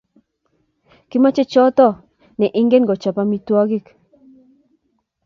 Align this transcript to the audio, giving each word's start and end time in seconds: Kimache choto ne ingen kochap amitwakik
Kimache 1.09 1.43
choto 1.51 1.87
ne 2.37 2.47
ingen 2.59 2.83
kochap 2.89 3.17
amitwakik 3.23 3.85